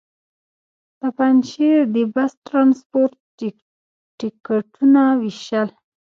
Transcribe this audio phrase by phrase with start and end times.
[0.99, 3.13] د پنجشېر د بس ټرانسپورټ
[4.19, 5.69] ټکټونه وېشل.